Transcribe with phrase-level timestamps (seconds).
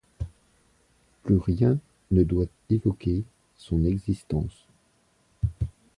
[1.21, 1.77] Plus rien
[2.09, 3.23] ne doit évoquer
[3.59, 4.65] son existence.